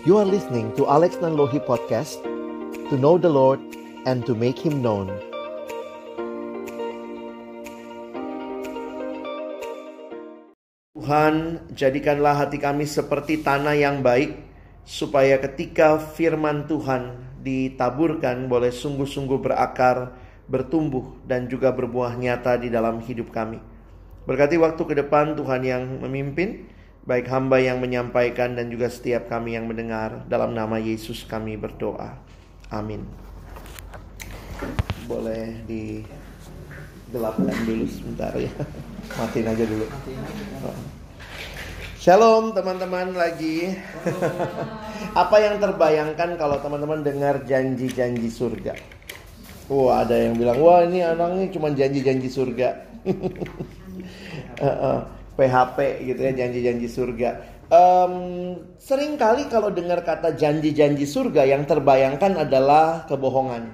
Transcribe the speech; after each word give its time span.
You 0.00 0.16
are 0.16 0.24
listening 0.24 0.72
to 0.80 0.88
Alex 0.88 1.20
Nanlohi 1.20 1.60
Podcast 1.60 2.24
To 2.88 2.96
know 2.96 3.20
the 3.20 3.28
Lord 3.28 3.60
and 4.08 4.24
to 4.24 4.32
make 4.32 4.56
Him 4.56 4.80
known 4.80 5.12
Tuhan, 10.96 11.68
jadikanlah 11.76 12.32
hati 12.32 12.56
kami 12.56 12.88
seperti 12.88 13.44
tanah 13.44 13.76
yang 13.76 14.00
baik 14.00 14.40
Supaya 14.88 15.36
ketika 15.36 16.00
firman 16.00 16.64
Tuhan 16.64 17.20
ditaburkan 17.44 18.48
boleh 18.48 18.72
sungguh-sungguh 18.72 19.36
berakar, 19.36 20.16
bertumbuh 20.48 21.20
dan 21.28 21.44
juga 21.44 21.76
berbuah 21.76 22.16
nyata 22.16 22.56
di 22.56 22.72
dalam 22.72 23.04
hidup 23.04 23.28
kami. 23.28 23.60
Berkati 24.24 24.56
waktu 24.56 24.80
ke 24.80 24.94
depan 24.96 25.36
Tuhan 25.36 25.60
yang 25.60 26.00
memimpin, 26.00 26.79
baik 27.04 27.28
hamba 27.32 27.56
yang 27.56 27.80
menyampaikan 27.80 28.56
dan 28.56 28.68
juga 28.68 28.92
setiap 28.92 29.32
kami 29.32 29.56
yang 29.56 29.64
mendengar. 29.64 30.20
Dalam 30.28 30.52
nama 30.52 30.76
Yesus 30.76 31.24
kami 31.24 31.56
berdoa. 31.56 32.20
Amin. 32.68 33.08
Boleh 35.08 35.56
digelapkan 35.64 37.56
dulu 37.64 37.84
sebentar 37.88 38.32
ya. 38.36 38.52
Matiin 39.18 39.48
aja 39.48 39.64
dulu. 39.64 39.86
Shalom 42.00 42.56
teman-teman 42.56 43.12
lagi. 43.16 43.76
Apa 45.22 45.36
yang 45.40 45.60
terbayangkan 45.60 46.36
kalau 46.36 46.60
teman-teman 46.60 47.04
dengar 47.04 47.44
janji-janji 47.44 48.28
surga? 48.28 48.76
Wah 49.70 50.02
ada 50.02 50.18
yang 50.18 50.34
bilang, 50.34 50.58
wah 50.58 50.82
ini 50.82 51.06
anaknya 51.06 51.46
cuma 51.54 51.70
janji-janji 51.70 52.26
surga. 52.26 52.90
PHP 55.40 56.04
gitu 56.04 56.20
ya 56.20 56.32
janji-janji 56.36 56.84
surga. 56.84 57.30
Um, 57.70 58.14
sering 58.76 59.16
kali 59.16 59.48
kalau 59.48 59.72
dengar 59.72 60.04
kata 60.04 60.36
janji-janji 60.36 61.08
surga 61.08 61.48
yang 61.48 61.64
terbayangkan 61.64 62.44
adalah 62.44 63.08
kebohongan. 63.08 63.72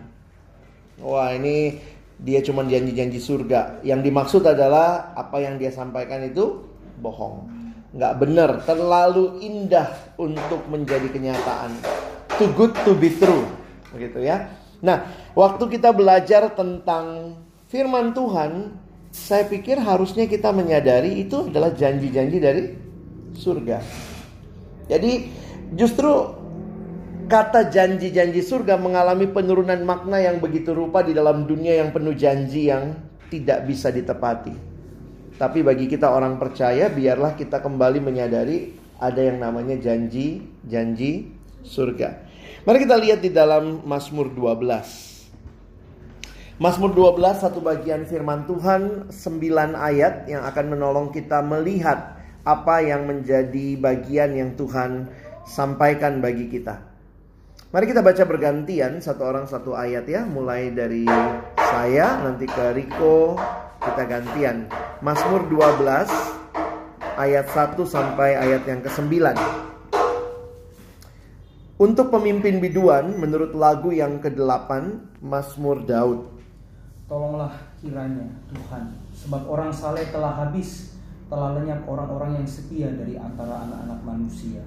Wah 1.03 1.35
ini 1.35 1.81
dia 2.23 2.39
cuma 2.47 2.63
janji-janji 2.63 3.19
surga. 3.19 3.83
Yang 3.83 4.01
dimaksud 4.07 4.43
adalah 4.47 5.11
apa 5.19 5.43
yang 5.43 5.59
dia 5.59 5.75
sampaikan 5.75 6.23
itu 6.23 6.63
bohong. 7.03 7.51
Nggak 7.97 8.15
benar, 8.21 8.51
terlalu 8.69 9.41
indah 9.41 9.89
untuk 10.21 10.65
menjadi 10.69 11.09
kenyataan. 11.09 11.73
Too 12.37 12.53
good 12.53 12.77
to 12.85 12.93
be 12.93 13.09
true. 13.09 13.49
Begitu 13.97 14.29
ya. 14.29 14.53
Nah, 14.85 15.09
waktu 15.33 15.65
kita 15.73 15.97
belajar 15.97 16.53
tentang 16.53 17.37
firman 17.73 18.13
Tuhan, 18.13 18.77
saya 19.17 19.49
pikir 19.49 19.81
harusnya 19.81 20.29
kita 20.29 20.53
menyadari 20.53 21.25
itu 21.25 21.49
adalah 21.49 21.73
janji-janji 21.73 22.37
dari 22.37 22.63
surga. 23.33 23.81
Jadi 24.93 25.13
justru 25.73 26.13
kata 27.27 27.73
janji-janji 27.73 28.45
surga 28.45 28.77
mengalami 28.77 29.27
penurunan 29.33 29.81
makna 29.83 30.21
yang 30.21 30.37
begitu 30.39 30.77
rupa 30.77 31.01
di 31.01 31.17
dalam 31.17 31.49
dunia 31.49 31.81
yang 31.81 31.97
penuh 31.97 32.13
janji 32.13 32.69
yang 32.69 32.93
tidak 33.33 33.65
bisa 33.65 33.89
ditepati. 33.89 34.53
Tapi 35.41 35.59
bagi 35.65 35.89
kita 35.89 36.13
orang 36.13 36.37
percaya 36.37 36.93
biarlah 36.93 37.35
kita 37.35 37.65
kembali 37.65 38.05
menyadari 38.05 38.77
ada 39.01 39.21
yang 39.21 39.41
namanya 39.41 39.81
janji-janji 39.81 41.33
surga. 41.65 42.09
Mari 42.69 42.79
kita 42.85 42.97
lihat 43.01 43.21
di 43.25 43.33
dalam 43.33 43.81
Mazmur 43.83 44.29
12. 44.33 45.16
Mazmur 46.57 46.97
12 46.97 47.21
satu 47.37 47.61
bagian 47.61 48.09
firman 48.09 48.49
Tuhan 48.49 49.13
9 49.13 49.77
ayat 49.77 50.25
yang 50.25 50.41
akan 50.41 50.73
menolong 50.73 51.13
kita 51.13 51.45
melihat 51.45 52.17
apa 52.49 52.81
yang 52.81 53.05
menjadi 53.05 53.77
bagian 53.77 54.33
yang 54.33 54.57
Tuhan 54.57 55.05
sampaikan 55.45 56.25
bagi 56.25 56.49
kita. 56.49 56.81
Mari 57.77 57.93
kita 57.93 58.01
baca 58.01 58.25
bergantian 58.25 59.05
satu 59.05 59.29
orang 59.29 59.45
satu 59.45 59.77
ayat 59.77 60.09
ya, 60.09 60.25
mulai 60.25 60.73
dari 60.73 61.05
saya 61.61 62.25
nanti 62.25 62.49
ke 62.49 62.73
Riko 62.73 63.37
kita 63.85 64.09
gantian. 64.09 64.65
Mazmur 65.05 65.45
12 65.53 66.09
ayat 67.21 67.53
1 67.53 67.77
sampai 67.85 68.33
ayat 68.33 68.65
yang 68.65 68.81
ke-9. 68.81 69.13
Untuk 71.85 72.09
pemimpin 72.09 72.65
biduan 72.65 73.13
menurut 73.21 73.53
lagu 73.53 73.93
yang 73.93 74.25
ke-8 74.25 74.71
Mazmur 75.21 75.85
Daud. 75.85 76.36
Tolonglah 77.07 77.55
kiranya 77.79 78.27
Tuhan, 78.51 78.99
sebab 79.15 79.47
orang 79.47 79.71
saleh 79.71 80.11
telah 80.11 80.35
habis, 80.43 80.99
telah 81.31 81.55
lenyap 81.55 81.87
orang-orang 81.87 82.43
yang 82.43 82.49
setia 82.51 82.91
dari 82.99 83.15
antara 83.15 83.63
anak-anak 83.63 84.03
manusia. 84.03 84.67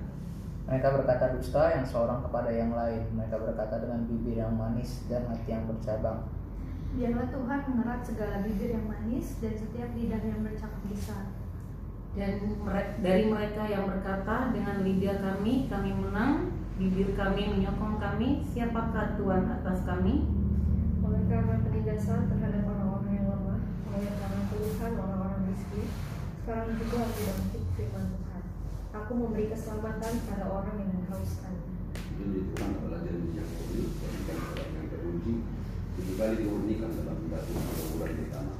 Mereka 0.69 1.01
berkata 1.01 1.35
dusta 1.35 1.67
yang 1.75 1.83
seorang 1.83 2.23
kepada 2.23 2.47
yang 2.53 2.71
lain. 2.71 3.01
Mereka 3.17 3.41
berkata 3.43 3.81
dengan 3.81 4.05
bibir 4.05 4.39
yang 4.39 4.53
manis 4.53 5.03
dan 5.11 5.25
hati 5.25 5.49
yang 5.51 5.65
bercabang. 5.65 6.29
Biarlah 6.95 7.27
Tuhan 7.27 7.59
mengerat 7.73 8.01
segala 8.05 8.45
bibir 8.45 8.77
yang 8.77 8.85
manis 8.85 9.35
dan 9.43 9.57
setiap 9.57 9.89
lidah 9.97 10.21
yang 10.23 10.39
bercakap 10.45 10.79
besar. 10.87 11.25
Dan 12.13 12.39
dari 13.03 13.25
mereka 13.27 13.67
yang 13.67 13.89
berkata 13.89 14.55
dengan 14.55 14.85
lidah 14.85 15.17
kami, 15.19 15.67
kami 15.67 15.91
menang, 15.91 16.55
bibir 16.77 17.17
kami 17.17 17.51
menyokong 17.51 17.97
kami, 17.99 18.45
siapakah 18.47 19.17
Tuhan 19.17 19.49
atas 19.49 19.83
kami? 19.89 20.38
Oleh 20.99 21.23
karena 21.27 21.55
penindasan 21.63 22.27
terhadap 22.27 22.63
orang-orang 22.67 23.11
yang 23.15 23.27
lemah, 23.31 23.59
oleh 23.95 24.11
karena 24.19 24.41
keluhan 24.51 24.93
orang-orang 24.99 25.41
miskin, 25.49 25.87
sekarang 26.43 26.69
juga 26.75 26.97
aku 27.05 27.19
bentuk 27.23 27.63
firman 27.77 28.05
Tuhan. 28.13 28.43
Aku 28.89 29.11
memberi 29.13 29.45
keselamatan 29.53 30.13
pada 30.25 30.45
orang 30.49 30.75
yang 30.81 30.91
menghauskan. 30.97 31.53
Janji 32.19 32.41
Tuhan 32.51 32.69
adalah 32.83 32.99
janji 33.05 33.29
yang 33.37 33.49
kuli, 33.49 33.83
berikan 33.95 34.37
orang 34.51 34.69
yang 34.75 34.87
teruji, 34.91 35.33
tujuh 35.95 36.15
kali 36.19 36.35
dimurnikan 36.41 36.89
dalam 36.99 37.17
batu 37.31 37.51
atau 37.55 37.85
bulan 37.95 38.11
di 38.17 38.25
tanah. 38.27 38.59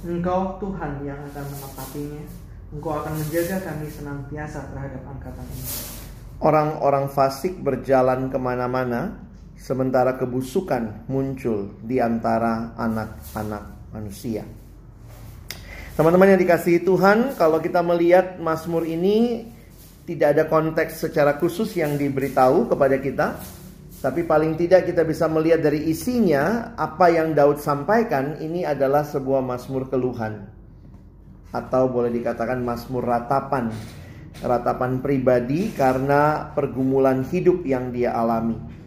Engkau 0.00 0.40
Tuhan 0.56 0.92
yang 1.04 1.20
akan 1.28 1.44
menepatinya. 1.44 2.24
Engkau 2.70 2.92
akan 3.02 3.14
menjaga 3.20 3.56
kami 3.66 3.86
senantiasa 3.90 4.72
terhadap 4.72 5.02
angkatan 5.04 5.44
ini. 5.44 5.66
Orang-orang 6.40 7.04
fasik 7.12 7.60
berjalan 7.60 8.32
ke 8.32 8.38
mana-mana, 8.40 9.29
sementara 9.60 10.16
kebusukan 10.16 11.04
muncul 11.12 11.76
di 11.84 12.00
antara 12.00 12.72
anak-anak 12.80 13.92
manusia. 13.92 14.48
Teman-teman 15.92 16.32
yang 16.32 16.40
dikasihi 16.40 16.80
Tuhan, 16.80 17.36
kalau 17.36 17.60
kita 17.60 17.84
melihat 17.84 18.40
Mazmur 18.40 18.88
ini 18.88 19.44
tidak 20.08 20.28
ada 20.32 20.44
konteks 20.48 21.04
secara 21.04 21.36
khusus 21.36 21.76
yang 21.76 22.00
diberitahu 22.00 22.72
kepada 22.72 22.96
kita, 22.96 23.36
tapi 24.00 24.24
paling 24.24 24.56
tidak 24.56 24.88
kita 24.88 25.04
bisa 25.04 25.28
melihat 25.28 25.60
dari 25.60 25.92
isinya 25.92 26.72
apa 26.72 27.12
yang 27.12 27.36
Daud 27.36 27.60
sampaikan 27.60 28.40
ini 28.40 28.64
adalah 28.64 29.04
sebuah 29.04 29.44
Mazmur 29.44 29.92
keluhan 29.92 30.48
atau 31.52 31.90
boleh 31.90 32.08
dikatakan 32.08 32.64
Mazmur 32.64 33.04
ratapan. 33.04 33.68
Ratapan 34.40 35.04
pribadi 35.04 35.68
karena 35.76 36.48
pergumulan 36.56 37.28
hidup 37.28 37.60
yang 37.68 37.92
dia 37.92 38.16
alami. 38.16 38.79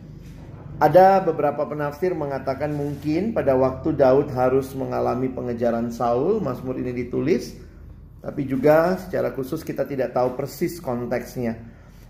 Ada 0.83 1.23
beberapa 1.23 1.63
penafsir 1.63 2.11
mengatakan 2.11 2.75
mungkin 2.75 3.31
pada 3.31 3.55
waktu 3.55 3.95
Daud 3.95 4.27
harus 4.35 4.75
mengalami 4.75 5.31
pengejaran 5.31 5.88
Saul, 5.95 6.44
Mazmur 6.44 6.75
ini 6.75 6.91
ditulis, 6.91 7.55
tapi 8.19 8.44
juga 8.44 8.99
secara 8.99 9.31
khusus 9.31 9.63
kita 9.63 9.88
tidak 9.88 10.11
tahu 10.11 10.35
persis 10.35 10.83
konteksnya. 10.83 11.55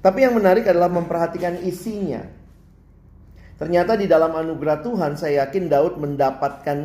Tapi 0.02 0.26
yang 0.26 0.34
menarik 0.34 0.66
adalah 0.66 0.90
memperhatikan 0.90 1.62
isinya. 1.62 2.26
Ternyata 3.62 3.94
di 3.94 4.10
dalam 4.10 4.34
anugerah 4.34 4.82
Tuhan 4.82 5.22
saya 5.22 5.46
yakin 5.46 5.70
Daud 5.70 6.02
mendapatkan 6.02 6.78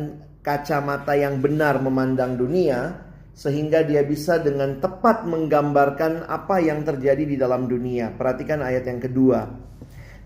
kacamata 0.45 1.17
yang 1.17 1.41
benar 1.41 1.81
memandang 1.81 2.37
dunia 2.37 3.01
sehingga 3.33 3.81
dia 3.81 4.05
bisa 4.05 4.37
dengan 4.37 4.77
tepat 4.77 5.25
menggambarkan 5.25 6.29
apa 6.29 6.61
yang 6.61 6.85
terjadi 6.85 7.25
di 7.25 7.33
dalam 7.33 7.65
dunia. 7.65 8.13
Perhatikan 8.13 8.61
ayat 8.61 8.85
yang 8.85 9.01
kedua. 9.01 9.39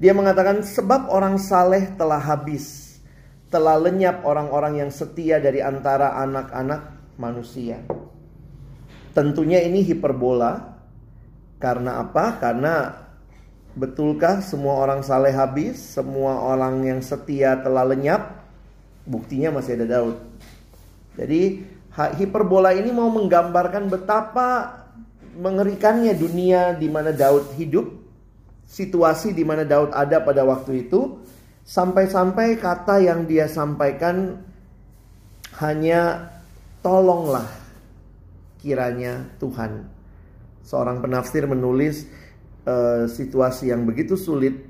Dia 0.03 0.11
mengatakan 0.11 0.67
sebab 0.67 1.07
orang 1.07 1.39
saleh 1.39 1.95
telah 1.95 2.19
habis, 2.19 2.99
telah 3.47 3.79
lenyap 3.79 4.27
orang-orang 4.27 4.83
yang 4.83 4.91
setia 4.91 5.39
dari 5.39 5.63
antara 5.63 6.19
anak-anak 6.19 7.15
manusia. 7.15 7.79
Tentunya 9.15 9.63
ini 9.63 9.79
hiperbola. 9.79 10.75
Karena 11.55 12.03
apa? 12.03 12.35
Karena 12.35 12.91
betulkah 13.79 14.43
semua 14.43 14.83
orang 14.83 15.07
saleh 15.07 15.31
habis, 15.31 15.79
semua 15.79 16.51
orang 16.51 16.83
yang 16.83 16.99
setia 16.99 17.55
telah 17.63 17.87
lenyap? 17.87 18.43
Buktinya 19.07 19.55
masih 19.55 19.79
ada 19.79 19.87
Daud. 19.87 20.19
Jadi 21.15 21.63
hiperbola 21.95 22.75
ini 22.75 22.91
mau 22.91 23.07
menggambarkan 23.07 23.87
betapa 23.87 24.83
mengerikannya 25.39 26.11
dunia 26.11 26.75
di 26.75 26.91
mana 26.91 27.15
Daud 27.15 27.55
hidup 27.55 28.02
situasi 28.67 29.35
di 29.35 29.43
mana 29.45 29.67
Daud 29.67 29.93
ada 29.93 30.23
pada 30.23 30.41
waktu 30.47 30.87
itu 30.87 31.21
sampai-sampai 31.63 32.59
kata 32.59 32.99
yang 32.99 33.23
dia 33.23 33.47
sampaikan 33.47 34.43
hanya 35.59 36.31
tolonglah 36.83 37.47
kiranya 38.63 39.27
Tuhan. 39.39 39.87
Seorang 40.63 41.03
penafsir 41.03 41.43
menulis 41.43 42.07
eh, 42.63 43.05
situasi 43.11 43.71
yang 43.71 43.83
begitu 43.83 44.15
sulit, 44.15 44.63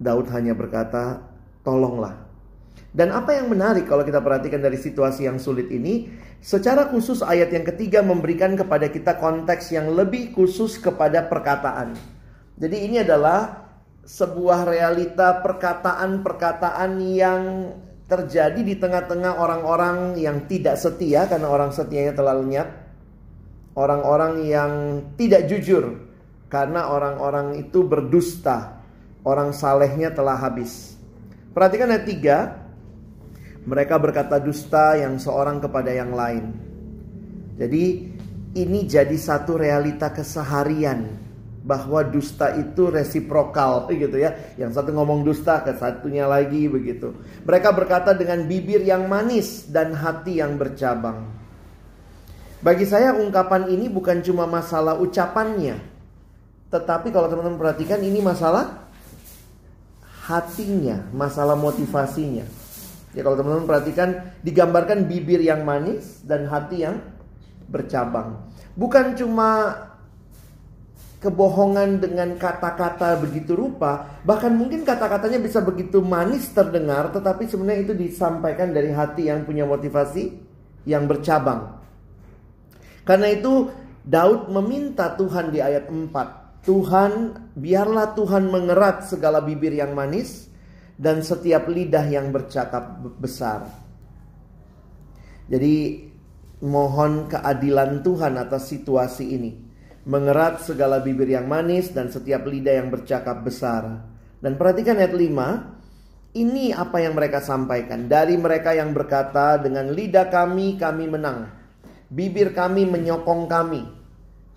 Daud 0.00 0.32
hanya 0.32 0.56
berkata, 0.56 1.20
"Tolonglah." 1.60 2.32
Dan 2.92 3.08
apa 3.08 3.32
yang 3.32 3.48
menarik 3.48 3.88
kalau 3.88 4.04
kita 4.04 4.20
perhatikan 4.20 4.60
dari 4.60 4.76
situasi 4.76 5.24
yang 5.24 5.40
sulit 5.40 5.72
ini, 5.72 6.12
secara 6.44 6.92
khusus 6.92 7.24
ayat 7.24 7.48
yang 7.48 7.64
ketiga 7.64 8.04
memberikan 8.04 8.52
kepada 8.52 8.92
kita 8.92 9.16
konteks 9.16 9.72
yang 9.72 9.88
lebih 9.92 10.36
khusus 10.36 10.76
kepada 10.76 11.24
perkataan. 11.24 11.96
Jadi 12.58 12.76
ini 12.84 13.00
adalah 13.00 13.62
sebuah 14.02 14.66
realita 14.66 15.40
perkataan-perkataan 15.40 16.90
yang 17.14 17.42
terjadi 18.10 18.60
di 18.60 18.74
tengah-tengah 18.76 19.38
orang-orang 19.38 20.18
yang 20.20 20.44
tidak 20.50 20.76
setia 20.76 21.24
karena 21.30 21.48
orang 21.48 21.70
setianya 21.72 22.12
telah 22.12 22.34
lenyap. 22.36 22.68
Orang-orang 23.72 24.44
yang 24.44 24.72
tidak 25.16 25.48
jujur 25.48 25.96
karena 26.52 26.92
orang-orang 26.92 27.56
itu 27.56 27.80
berdusta. 27.88 28.84
Orang 29.22 29.54
salehnya 29.54 30.12
telah 30.12 30.36
habis. 30.36 30.98
Perhatikan 31.54 31.88
ayat 31.88 32.04
3. 32.04 33.64
Mereka 33.70 33.94
berkata 34.02 34.42
dusta 34.42 34.98
yang 34.98 35.16
seorang 35.22 35.62
kepada 35.62 35.94
yang 35.94 36.10
lain. 36.10 36.52
Jadi 37.56 37.84
ini 38.58 38.80
jadi 38.84 39.14
satu 39.14 39.54
realita 39.54 40.10
keseharian 40.10 41.21
bahwa 41.62 42.02
dusta 42.02 42.58
itu 42.58 42.90
resiprokal 42.90 43.86
gitu 43.94 44.18
ya. 44.18 44.34
Yang 44.58 44.82
satu 44.82 44.90
ngomong 44.90 45.22
dusta 45.22 45.62
ke 45.62 45.78
satunya 45.78 46.26
lagi 46.26 46.66
begitu. 46.66 47.14
Mereka 47.46 47.70
berkata 47.70 48.12
dengan 48.12 48.44
bibir 48.44 48.82
yang 48.82 49.06
manis 49.06 49.70
dan 49.70 49.94
hati 49.94 50.42
yang 50.42 50.58
bercabang. 50.58 51.30
Bagi 52.62 52.86
saya 52.86 53.14
ungkapan 53.14 53.70
ini 53.70 53.90
bukan 53.90 54.22
cuma 54.22 54.46
masalah 54.46 54.98
ucapannya. 54.98 55.78
Tetapi 56.70 57.10
kalau 57.10 57.26
teman-teman 57.30 57.58
perhatikan 57.58 57.98
ini 58.02 58.22
masalah 58.22 58.86
hatinya, 60.26 61.10
masalah 61.10 61.58
motivasinya. 61.58 62.46
Ya 63.12 63.20
kalau 63.26 63.36
teman-teman 63.36 63.68
perhatikan 63.68 64.08
digambarkan 64.40 65.04
bibir 65.04 65.42
yang 65.42 65.66
manis 65.66 66.22
dan 66.24 66.48
hati 66.48 66.86
yang 66.86 67.02
bercabang. 67.68 68.40
Bukan 68.72 69.20
cuma 69.20 69.76
kebohongan 71.22 72.02
dengan 72.02 72.34
kata-kata 72.34 73.22
begitu 73.22 73.54
rupa, 73.54 74.18
bahkan 74.26 74.50
mungkin 74.50 74.82
kata-katanya 74.82 75.38
bisa 75.38 75.62
begitu 75.62 76.02
manis 76.02 76.50
terdengar, 76.50 77.14
tetapi 77.14 77.46
sebenarnya 77.46 77.86
itu 77.86 77.94
disampaikan 77.94 78.74
dari 78.74 78.90
hati 78.90 79.30
yang 79.30 79.46
punya 79.46 79.62
motivasi 79.62 80.34
yang 80.82 81.06
bercabang. 81.06 81.78
Karena 83.06 83.30
itu 83.30 83.70
Daud 84.02 84.50
meminta 84.50 85.14
Tuhan 85.14 85.54
di 85.54 85.62
ayat 85.62 85.86
4, 85.86 86.66
Tuhan 86.66 87.12
biarlah 87.54 88.18
Tuhan 88.18 88.50
mengerat 88.50 89.06
segala 89.06 89.38
bibir 89.38 89.70
yang 89.70 89.94
manis 89.94 90.50
dan 90.98 91.22
setiap 91.22 91.70
lidah 91.70 92.06
yang 92.10 92.34
bercakap 92.34 92.98
besar. 93.22 93.70
Jadi 95.46 96.06
mohon 96.62 97.30
keadilan 97.30 98.02
Tuhan 98.02 98.38
atas 98.38 98.70
situasi 98.70 99.24
ini. 99.34 99.61
Mengerat 100.02 100.66
segala 100.66 100.98
bibir 100.98 101.30
yang 101.30 101.46
manis 101.46 101.94
dan 101.94 102.10
setiap 102.10 102.42
lidah 102.46 102.74
yang 102.74 102.90
bercakap 102.90 103.46
besar. 103.46 104.02
Dan 104.42 104.58
perhatikan 104.58 104.98
ayat 104.98 105.14
5. 105.14 106.32
Ini 106.32 106.74
apa 106.74 106.98
yang 106.98 107.14
mereka 107.14 107.38
sampaikan. 107.38 108.10
Dari 108.10 108.34
mereka 108.34 108.74
yang 108.74 108.90
berkata 108.90 109.62
dengan 109.62 109.94
lidah 109.94 110.26
kami 110.26 110.74
kami 110.80 111.04
menang. 111.06 111.46
Bibir 112.10 112.50
kami 112.50 112.88
menyokong 112.88 113.46
kami. 113.46 113.82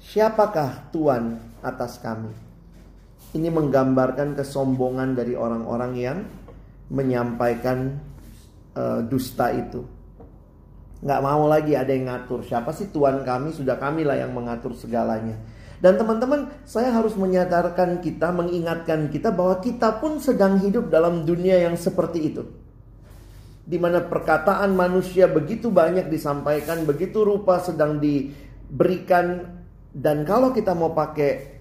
Siapakah 0.01 0.89
Tuhan 0.89 1.37
atas 1.61 2.01
kami? 2.01 2.33
Ini 3.35 3.51
menggambarkan 3.51 4.33
kesombongan 4.39 5.13
dari 5.13 5.35
orang-orang 5.35 5.93
yang 5.99 6.17
menyampaikan 6.89 7.99
uh, 8.75 9.01
dusta 9.03 9.51
itu. 9.51 9.94
Nggak 11.05 11.21
mau 11.21 11.45
lagi 11.45 11.77
ada 11.77 11.93
yang 11.93 12.09
ngatur. 12.09 12.41
Siapa 12.41 12.73
sih 12.73 12.89
Tuhan 12.89 13.21
kami? 13.21 13.53
Sudah 13.53 13.77
kamilah 13.77 14.17
yang 14.17 14.33
mengatur 14.33 14.73
segalanya. 14.73 15.37
Dan 15.77 16.01
teman-teman, 16.01 16.49
saya 16.65 16.89
harus 16.89 17.13
menyadarkan 17.13 18.01
kita, 18.01 18.33
mengingatkan 18.33 19.13
kita 19.13 19.29
bahwa 19.29 19.61
kita 19.61 20.01
pun 20.01 20.17
sedang 20.17 20.57
hidup 20.57 20.89
dalam 20.89 21.21
dunia 21.21 21.61
yang 21.61 21.77
seperti 21.77 22.33
itu. 22.33 22.41
Di 23.69 23.77
mana 23.77 24.01
perkataan 24.01 24.73
manusia 24.73 25.29
begitu 25.29 25.69
banyak 25.69 26.09
disampaikan, 26.09 26.89
begitu 26.89 27.21
rupa 27.21 27.61
sedang 27.61 28.01
diberikan 28.01 29.45
dan 29.93 30.27
kalau 30.27 30.51
kita 30.51 30.75
mau 30.75 30.91
pakai 30.91 31.55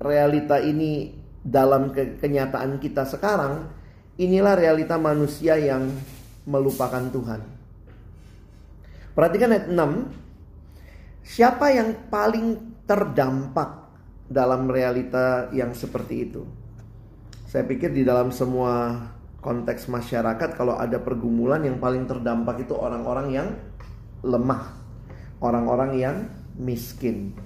realita 0.00 0.62
ini 0.62 1.12
dalam 1.42 1.90
ke 1.90 2.22
kenyataan 2.22 2.80
kita 2.80 3.02
sekarang, 3.04 3.68
inilah 4.16 4.56
realita 4.56 4.96
manusia 4.96 5.60
yang 5.60 5.92
melupakan 6.48 7.04
Tuhan. 7.12 7.59
Perhatikan 9.20 9.52
ayat 9.52 9.68
6. 9.68 11.28
Siapa 11.28 11.68
yang 11.76 12.08
paling 12.08 12.80
terdampak 12.88 13.92
dalam 14.24 14.64
realita 14.64 15.52
yang 15.52 15.76
seperti 15.76 16.24
itu? 16.24 16.48
Saya 17.44 17.68
pikir 17.68 17.92
di 17.92 18.00
dalam 18.00 18.32
semua 18.32 18.96
konteks 19.44 19.92
masyarakat 19.92 20.56
kalau 20.56 20.80
ada 20.80 20.96
pergumulan 20.96 21.60
yang 21.60 21.76
paling 21.76 22.08
terdampak 22.08 22.64
itu 22.64 22.72
orang-orang 22.72 23.28
yang 23.28 23.48
lemah, 24.24 24.72
orang-orang 25.44 26.00
yang 26.00 26.16
miskin. 26.56 27.36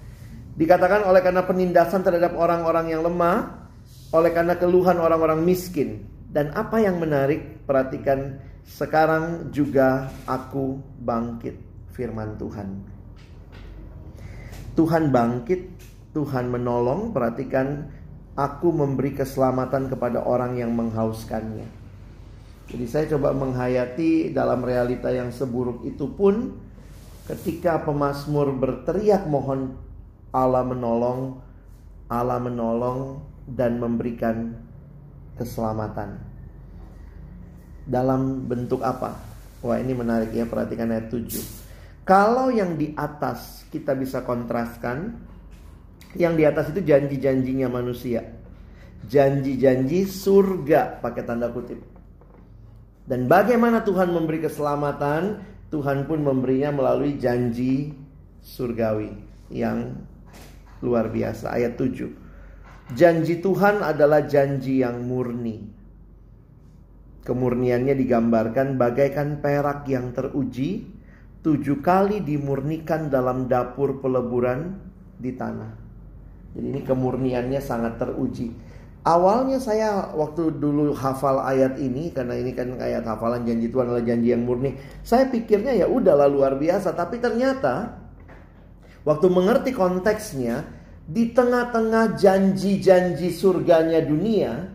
Dikatakan 0.54 1.02
oleh 1.02 1.26
karena 1.26 1.42
penindasan 1.42 2.06
terhadap 2.06 2.38
orang-orang 2.38 2.94
yang 2.94 3.02
lemah, 3.02 3.66
oleh 4.14 4.30
karena 4.30 4.54
keluhan 4.54 5.02
orang-orang 5.02 5.42
miskin. 5.42 6.06
Dan 6.30 6.54
apa 6.54 6.78
yang 6.78 7.02
menarik, 7.02 7.66
perhatikan 7.66 8.38
sekarang 8.64 9.52
juga 9.52 10.08
aku 10.25 10.81
bangkit 11.05 11.61
firman 11.93 12.34
Tuhan. 12.40 12.69
Tuhan 14.75 15.14
bangkit, 15.14 15.70
Tuhan 16.11 16.50
menolong, 16.50 17.14
perhatikan 17.14 17.87
aku 18.34 18.75
memberi 18.75 19.14
keselamatan 19.14 19.87
kepada 19.87 20.26
orang 20.26 20.58
yang 20.58 20.75
menghauskannya. 20.75 21.69
Jadi 22.66 22.84
saya 22.90 23.05
coba 23.14 23.31
menghayati 23.37 24.34
dalam 24.34 24.67
realita 24.67 25.12
yang 25.12 25.31
seburuk 25.31 25.87
itu 25.87 26.10
pun 26.10 26.58
ketika 27.31 27.87
pemazmur 27.87 28.50
berteriak 28.56 29.28
mohon 29.31 29.79
Allah 30.34 30.67
menolong, 30.67 31.38
Allah 32.10 32.43
menolong 32.43 33.22
dan 33.46 33.79
memberikan 33.79 34.58
keselamatan. 35.38 36.33
Dalam 37.84 38.48
bentuk 38.48 38.81
apa? 38.81 39.17
Wah, 39.64 39.81
ini 39.81 39.93
menarik 39.96 40.32
ya, 40.32 40.44
perhatikan 40.48 40.93
ayat 40.93 41.08
7. 41.08 42.05
Kalau 42.05 42.53
yang 42.53 42.76
di 42.76 42.93
atas 42.93 43.64
kita 43.72 43.96
bisa 43.96 44.20
kontraskan, 44.24 45.17
yang 46.20 46.36
di 46.36 46.44
atas 46.44 46.69
itu 46.70 46.84
janji-janjinya 46.84 47.69
manusia. 47.72 48.20
Janji-janji 49.05 50.08
surga 50.08 51.00
pakai 51.00 51.22
tanda 51.24 51.48
kutip. 51.53 51.81
Dan 53.05 53.29
bagaimana 53.29 53.84
Tuhan 53.84 54.12
memberi 54.12 54.41
keselamatan? 54.44 55.53
Tuhan 55.69 56.06
pun 56.08 56.22
memberinya 56.22 56.70
melalui 56.70 57.19
janji 57.19 57.93
surgawi 58.41 59.10
yang 59.50 59.93
luar 60.81 61.10
biasa 61.10 61.53
ayat 61.56 61.74
7. 61.76 62.94
Janji 62.94 63.41
Tuhan 63.41 63.81
adalah 63.81 64.29
janji 64.29 64.84
yang 64.84 65.03
murni. 65.03 65.73
Kemurniannya 67.24 67.96
digambarkan 67.96 68.76
bagaikan 68.76 69.40
perak 69.40 69.88
yang 69.88 70.12
teruji, 70.12 70.84
tujuh 71.40 71.81
kali 71.81 72.20
dimurnikan 72.20 73.08
dalam 73.08 73.48
dapur 73.48 73.98
peleburan 74.04 74.76
di 75.16 75.32
tanah. 75.32 75.72
Jadi 76.52 76.66
ini 76.69 76.81
kemurniannya 76.84 77.60
sangat 77.64 77.96
teruji. 77.96 78.52
Awalnya 79.04 79.60
saya 79.60 80.12
waktu 80.16 80.60
dulu 80.60 80.96
hafal 80.96 81.40
ayat 81.44 81.76
ini 81.81 82.12
karena 82.12 82.40
ini 82.40 82.56
kan 82.56 82.76
ayat 82.81 83.04
hafalan 83.04 83.44
janji 83.44 83.69
Tuhan 83.69 83.93
adalah 83.93 84.04
janji 84.04 84.32
yang 84.32 84.44
murni. 84.44 84.76
Saya 85.04 85.28
pikirnya 85.28 85.76
ya 85.76 85.88
udahlah 85.88 86.28
luar 86.28 86.56
biasa, 86.56 86.96
tapi 86.96 87.20
ternyata 87.20 88.04
Waktu 89.04 89.26
mengerti 89.28 89.70
konteksnya, 89.76 90.64
di 91.04 91.36
tengah-tengah 91.36 92.16
janji-janji 92.16 93.28
surganya 93.28 94.00
dunia, 94.00 94.72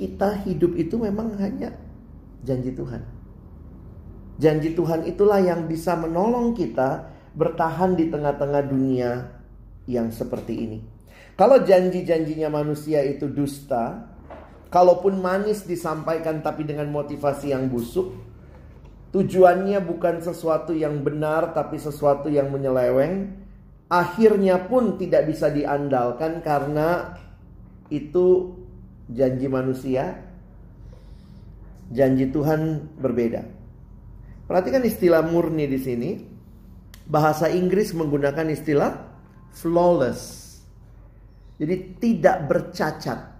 kita 0.00 0.48
hidup 0.48 0.72
itu 0.80 0.96
memang 0.96 1.36
hanya 1.36 1.76
janji 2.40 2.72
Tuhan. 2.72 3.04
Janji 4.40 4.72
Tuhan 4.72 5.04
itulah 5.04 5.44
yang 5.44 5.68
bisa 5.68 5.92
menolong 6.00 6.56
kita 6.56 7.12
bertahan 7.36 7.92
di 7.92 8.08
tengah-tengah 8.08 8.62
dunia 8.64 9.28
yang 9.84 10.08
seperti 10.08 10.54
ini. 10.56 10.78
Kalau 11.36 11.60
janji-janjinya 11.60 12.48
manusia 12.48 13.04
itu 13.04 13.28
dusta, 13.28 14.08
kalaupun 14.72 15.20
manis 15.20 15.68
disampaikan 15.68 16.40
tapi 16.40 16.64
dengan 16.64 16.88
motivasi 16.88 17.52
yang 17.52 17.68
busuk, 17.68 18.30
Tujuannya 19.10 19.82
bukan 19.82 20.22
sesuatu 20.22 20.70
yang 20.70 21.02
benar 21.02 21.50
tapi 21.50 21.82
sesuatu 21.82 22.30
yang 22.30 22.50
menyeleweng. 22.54 23.42
akhirnya 23.90 24.70
pun 24.70 25.02
tidak 25.02 25.26
bisa 25.26 25.50
diandalkan 25.50 26.46
karena 26.46 27.18
itu 27.90 28.54
janji 29.10 29.46
manusia, 29.50 30.18
janji 31.90 32.30
Tuhan 32.30 32.90
berbeda. 32.98 33.42
Perhatikan 34.50 34.82
istilah 34.82 35.22
murni 35.22 35.70
di 35.70 35.78
sini. 35.78 36.10
Bahasa 37.10 37.50
Inggris 37.50 37.90
menggunakan 37.90 38.46
istilah 38.50 38.94
flawless. 39.50 40.46
Jadi 41.58 41.98
tidak 41.98 42.50
bercacat. 42.50 43.30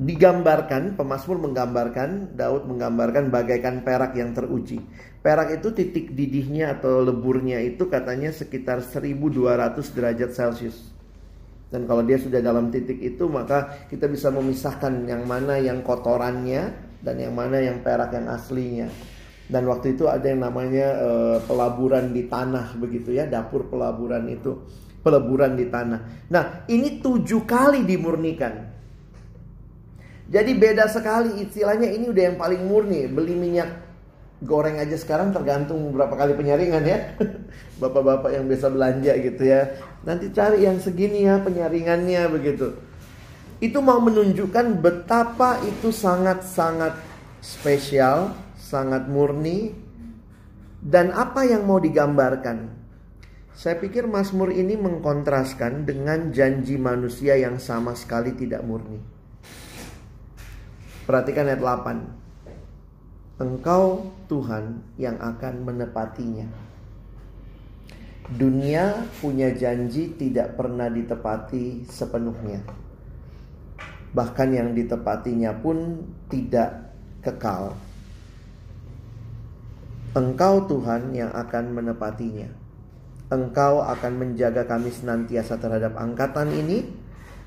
Digambarkan, 0.00 0.96
pemazmur 0.96 1.36
menggambarkan, 1.40 2.32
Daud 2.36 2.64
menggambarkan 2.64 3.28
bagaikan 3.28 3.84
perak 3.84 4.16
yang 4.16 4.32
teruji. 4.32 4.80
Perak 5.20 5.60
itu 5.60 5.72
titik 5.76 6.16
didihnya 6.16 6.80
atau 6.80 7.04
leburnya 7.04 7.60
itu 7.60 7.86
katanya 7.86 8.32
sekitar 8.32 8.80
1200 8.80 9.92
derajat 9.92 10.30
Celcius. 10.32 10.91
Dan 11.72 11.88
kalau 11.88 12.04
dia 12.04 12.20
sudah 12.20 12.44
dalam 12.44 12.68
titik 12.68 13.00
itu 13.00 13.32
maka 13.32 13.88
kita 13.88 14.04
bisa 14.04 14.28
memisahkan 14.28 15.08
yang 15.08 15.24
mana 15.24 15.56
yang 15.56 15.80
kotorannya 15.80 16.68
dan 17.00 17.16
yang 17.16 17.32
mana 17.32 17.64
yang 17.64 17.80
perak 17.80 18.12
yang 18.12 18.28
aslinya. 18.28 18.92
Dan 19.48 19.64
waktu 19.64 19.96
itu 19.96 20.04
ada 20.04 20.22
yang 20.28 20.44
namanya 20.44 20.86
e, 21.00 21.08
pelaburan 21.48 22.12
di 22.12 22.28
tanah 22.28 22.76
begitu 22.76 23.16
ya, 23.16 23.24
dapur 23.24 23.72
pelaburan 23.72 24.28
itu, 24.28 24.68
peleburan 25.00 25.56
di 25.56 25.66
tanah. 25.72 26.28
Nah, 26.28 26.68
ini 26.68 27.00
tujuh 27.00 27.48
kali 27.48 27.88
dimurnikan. 27.88 28.68
Jadi 30.32 30.56
beda 30.56 30.88
sekali 30.88 31.44
istilahnya 31.44 31.92
ini 31.92 32.08
udah 32.08 32.22
yang 32.32 32.38
paling 32.40 32.62
murni. 32.64 33.04
Beli 33.10 33.36
minyak 33.36 33.81
goreng 34.42 34.82
aja 34.82 34.98
sekarang 34.98 35.30
tergantung 35.30 35.94
berapa 35.94 36.12
kali 36.12 36.34
penyaringan 36.34 36.82
ya. 36.82 36.98
Bapak-bapak 37.82 38.34
yang 38.34 38.50
biasa 38.50 38.66
belanja 38.68 39.12
gitu 39.18 39.42
ya. 39.46 39.78
Nanti 40.02 40.34
cari 40.34 40.66
yang 40.66 40.82
segini 40.82 41.24
ya 41.26 41.38
penyaringannya 41.40 42.26
begitu. 42.30 42.74
Itu 43.62 43.78
mau 43.78 44.02
menunjukkan 44.02 44.82
betapa 44.82 45.62
itu 45.62 45.94
sangat-sangat 45.94 46.98
spesial, 47.38 48.34
sangat 48.58 49.06
murni 49.06 49.70
dan 50.82 51.14
apa 51.14 51.46
yang 51.46 51.62
mau 51.62 51.78
digambarkan. 51.78 52.82
Saya 53.54 53.78
pikir 53.78 54.10
Mazmur 54.10 54.50
ini 54.50 54.74
mengkontraskan 54.74 55.86
dengan 55.86 56.34
janji 56.34 56.74
manusia 56.74 57.38
yang 57.38 57.62
sama 57.62 57.94
sekali 57.94 58.34
tidak 58.34 58.66
murni. 58.66 58.98
Perhatikan 61.06 61.46
ayat 61.46 61.62
8. 61.62 62.21
Engkau 63.42 64.06
Tuhan 64.30 64.86
yang 64.94 65.18
akan 65.18 65.66
menepatinya. 65.66 66.46
Dunia 68.30 69.02
punya 69.18 69.50
janji 69.50 70.14
tidak 70.14 70.54
pernah 70.54 70.86
ditepati 70.86 71.82
sepenuhnya. 71.90 72.62
Bahkan 74.14 74.48
yang 74.54 74.70
ditepatinya 74.78 75.58
pun 75.58 76.06
tidak 76.30 76.94
kekal. 77.26 77.74
Engkau 80.14 80.62
Tuhan 80.70 81.10
yang 81.10 81.34
akan 81.34 81.74
menepatinya. 81.74 82.46
Engkau 83.26 83.82
akan 83.82 84.12
menjaga 84.22 84.70
kami 84.70 84.94
senantiasa 84.94 85.58
terhadap 85.58 85.98
angkatan 85.98 86.46
ini 86.54 87.02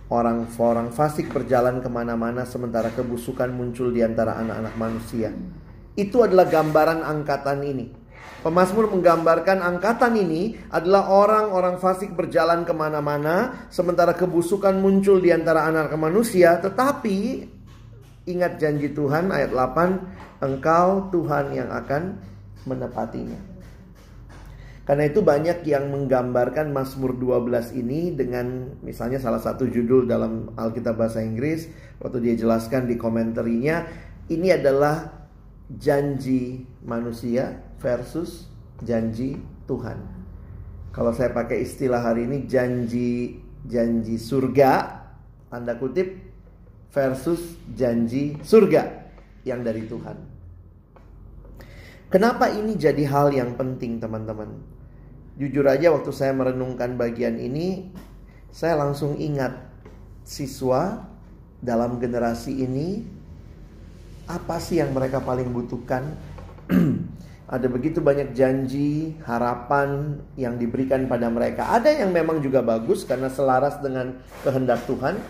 Orang-orang 0.06 0.94
fasik 0.94 1.34
berjalan 1.34 1.82
ke 1.82 1.90
mana-mana 1.90 2.46
sementara 2.46 2.94
kebusukan 2.94 3.50
muncul 3.50 3.90
di 3.90 4.06
antara 4.06 4.38
anak-anak 4.38 4.78
manusia. 4.78 5.34
Itu 5.96 6.28
adalah 6.28 6.48
gambaran 6.52 7.02
angkatan 7.04 7.60
ini. 7.64 7.88
Pemasmur 8.46 8.94
menggambarkan 8.94 9.58
angkatan 9.58 10.22
ini 10.22 10.54
adalah 10.70 11.10
orang-orang 11.10 11.82
fasik 11.82 12.14
berjalan 12.14 12.62
ke 12.62 12.78
mana-mana 12.78 13.66
sementara 13.74 14.14
kebusukan 14.14 14.78
muncul 14.78 15.18
di 15.18 15.34
antara 15.34 15.66
anak 15.66 15.90
manusia. 15.98 16.62
Tetapi 16.62 17.42
ingat 18.30 18.62
janji 18.62 18.94
Tuhan 18.94 19.34
ayat 19.34 19.50
8, 19.50 20.46
engkau 20.46 21.10
Tuhan 21.10 21.58
yang 21.58 21.74
akan 21.74 22.22
menepatinya. 22.70 23.56
Karena 24.86 25.10
itu 25.10 25.26
banyak 25.26 25.66
yang 25.66 25.90
menggambarkan 25.90 26.70
Mazmur 26.70 27.18
12 27.18 27.74
ini 27.74 28.14
dengan 28.14 28.78
misalnya 28.86 29.18
salah 29.18 29.42
satu 29.42 29.66
judul 29.66 30.06
dalam 30.06 30.54
Alkitab 30.54 31.02
bahasa 31.02 31.26
Inggris 31.26 31.66
waktu 31.98 32.22
dia 32.22 32.38
jelaskan 32.38 32.86
di 32.86 32.94
komentarnya 32.94 33.90
ini 34.30 34.54
adalah 34.54 35.15
janji 35.72 36.66
manusia 36.86 37.62
versus 37.82 38.50
janji 38.86 39.42
Tuhan. 39.66 39.98
Kalau 40.94 41.12
saya 41.12 41.34
pakai 41.34 41.66
istilah 41.66 42.00
hari 42.00 42.30
ini 42.30 42.46
janji 42.46 43.42
janji 43.66 44.16
surga 44.22 45.02
tanda 45.50 45.76
kutip 45.76 46.22
versus 46.94 47.58
janji 47.74 48.40
surga 48.46 49.10
yang 49.44 49.66
dari 49.66 49.84
Tuhan. 49.84 50.18
Kenapa 52.08 52.48
ini 52.54 52.78
jadi 52.80 53.04
hal 53.10 53.34
yang 53.34 53.58
penting 53.60 54.00
teman-teman? 54.00 54.56
Jujur 55.36 55.68
aja 55.68 55.92
waktu 55.92 56.16
saya 56.16 56.32
merenungkan 56.32 56.96
bagian 56.96 57.36
ini, 57.36 57.92
saya 58.56 58.80
langsung 58.80 59.20
ingat 59.20 59.52
siswa 60.24 61.12
dalam 61.60 62.00
generasi 62.00 62.64
ini 62.64 63.04
apa 64.26 64.58
sih 64.58 64.82
yang 64.82 64.94
mereka 64.94 65.22
paling 65.22 65.50
butuhkan? 65.54 66.18
Ada 67.46 67.70
begitu 67.70 68.02
banyak 68.02 68.34
janji, 68.34 69.14
harapan 69.22 70.18
yang 70.34 70.58
diberikan 70.58 71.06
pada 71.06 71.30
mereka. 71.30 71.70
Ada 71.70 71.94
yang 71.94 72.10
memang 72.10 72.42
juga 72.42 72.66
bagus 72.66 73.06
karena 73.06 73.30
selaras 73.30 73.78
dengan 73.86 74.18
kehendak 74.42 74.82
Tuhan. 74.90 75.22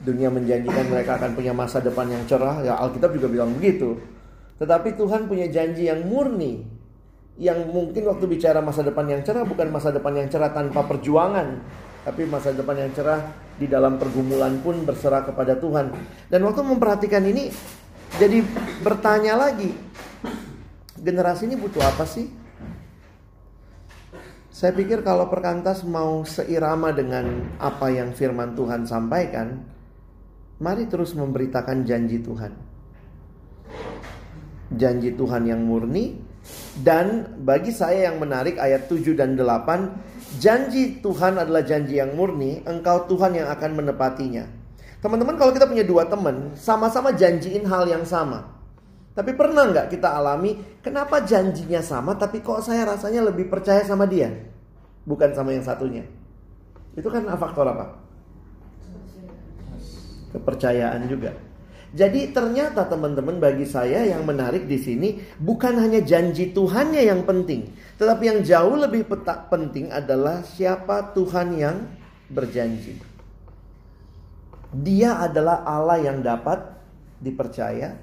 Dunia 0.00 0.32
menjanjikan 0.32 0.88
mereka 0.88 1.20
akan 1.20 1.36
punya 1.36 1.52
masa 1.52 1.84
depan 1.84 2.08
yang 2.08 2.24
cerah. 2.24 2.64
Ya 2.64 2.80
Alkitab 2.80 3.12
juga 3.12 3.28
bilang 3.28 3.52
begitu. 3.60 4.00
Tetapi 4.56 4.96
Tuhan 4.96 5.28
punya 5.28 5.44
janji 5.52 5.92
yang 5.92 6.08
murni 6.08 6.64
yang 7.34 7.66
mungkin 7.66 8.06
waktu 8.06 8.30
bicara 8.30 8.62
masa 8.62 8.86
depan 8.86 9.10
yang 9.10 9.22
cerah 9.26 9.42
bukan 9.42 9.66
masa 9.74 9.90
depan 9.90 10.14
yang 10.14 10.30
cerah 10.30 10.54
tanpa 10.54 10.86
perjuangan, 10.86 11.58
tapi 12.06 12.30
masa 12.30 12.54
depan 12.54 12.78
yang 12.78 12.94
cerah 12.94 13.20
di 13.58 13.66
dalam 13.66 13.98
pergumulan 13.98 14.62
pun 14.62 14.86
berserah 14.86 15.26
kepada 15.26 15.58
Tuhan. 15.58 15.90
Dan 16.30 16.40
waktu 16.46 16.62
memperhatikan 16.62 17.26
ini, 17.26 17.50
jadi 18.14 18.46
bertanya 18.80 19.34
lagi, 19.34 19.74
generasi 21.02 21.50
ini 21.50 21.58
butuh 21.58 21.82
apa 21.82 22.06
sih? 22.06 22.30
Saya 24.54 24.70
pikir 24.70 25.02
kalau 25.02 25.26
perkantas 25.26 25.82
mau 25.82 26.22
seirama 26.22 26.94
dengan 26.94 27.42
apa 27.58 27.90
yang 27.90 28.14
firman 28.14 28.54
Tuhan 28.54 28.86
sampaikan, 28.86 29.66
mari 30.62 30.86
terus 30.86 31.18
memberitakan 31.18 31.82
janji 31.82 32.22
Tuhan. 32.22 32.54
Janji 34.78 35.10
Tuhan 35.18 35.50
yang 35.50 35.66
murni, 35.66 36.14
dan 36.86 37.34
bagi 37.42 37.74
saya 37.74 38.10
yang 38.10 38.22
menarik 38.22 38.62
ayat 38.62 38.86
7 38.86 39.18
dan 39.18 39.34
8, 39.34 40.38
janji 40.38 41.02
Tuhan 41.02 41.34
adalah 41.34 41.66
janji 41.66 41.98
yang 41.98 42.14
murni, 42.14 42.62
engkau 42.62 43.10
Tuhan 43.10 43.34
yang 43.34 43.50
akan 43.50 43.70
menepatinya. 43.74 44.63
Teman-teman 45.04 45.36
kalau 45.36 45.52
kita 45.52 45.68
punya 45.68 45.84
dua 45.84 46.08
teman, 46.08 46.56
sama-sama 46.56 47.12
janjiin 47.12 47.68
hal 47.68 47.84
yang 47.84 48.08
sama. 48.08 48.56
Tapi 49.12 49.36
pernah 49.36 49.68
nggak 49.68 49.92
kita 49.92 50.16
alami, 50.16 50.56
kenapa 50.80 51.20
janjinya 51.20 51.84
sama 51.84 52.16
tapi 52.16 52.40
kok 52.40 52.64
saya 52.64 52.88
rasanya 52.88 53.28
lebih 53.28 53.52
percaya 53.52 53.84
sama 53.84 54.08
dia? 54.08 54.32
Bukan 55.04 55.36
sama 55.36 55.52
yang 55.52 55.60
satunya. 55.60 56.08
Itu 56.96 57.12
kan 57.12 57.28
faktor 57.36 57.68
apa? 57.68 58.00
Kepercayaan 60.32 61.04
juga. 61.04 61.36
Jadi 61.92 62.32
ternyata 62.32 62.88
teman-teman 62.88 63.36
bagi 63.36 63.68
saya 63.68 64.08
yang 64.08 64.24
menarik 64.24 64.64
di 64.64 64.80
sini 64.80 65.20
bukan 65.36 65.84
hanya 65.84 66.00
janji 66.00 66.50
Tuhannya 66.50 67.04
yang 67.04 67.28
penting, 67.28 67.70
tetapi 68.00 68.24
yang 68.24 68.40
jauh 68.40 68.74
lebih 68.80 69.04
penting 69.52 69.92
adalah 69.92 70.40
siapa 70.42 71.12
Tuhan 71.12 71.54
yang 71.60 71.76
berjanji. 72.32 73.13
Dia 74.74 75.22
adalah 75.22 75.62
Allah 75.62 76.02
yang 76.02 76.18
dapat 76.18 76.58
dipercaya, 77.22 77.94